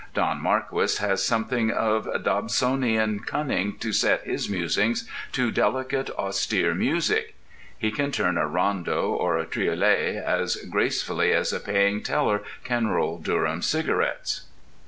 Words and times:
Don 0.15 0.41
Marquis 0.41 0.97
has 0.99 1.23
something 1.23 1.69
of 1.69 2.05
Dobsonian 2.23 3.19
cunning 3.23 3.73
to 3.77 3.93
set 3.93 4.23
his 4.25 4.49
musings 4.49 5.07
to 5.33 5.51
delicate, 5.51 6.09
austere 6.17 6.73
music. 6.73 7.35
He 7.77 7.91
can 7.91 8.11
turn 8.11 8.35
a 8.35 8.47
rondeau 8.47 9.11
or 9.13 9.37
a 9.37 9.45
triolet 9.45 10.15
as 10.15 10.55
gracefully 10.55 11.33
as 11.33 11.53
a 11.53 11.59
paying 11.59 12.01
teller 12.01 12.41
can 12.63 12.87
roll 12.87 13.19
Durham 13.19 13.61
cigarettes. 13.61 14.47